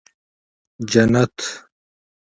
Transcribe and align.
جنت 0.89 1.37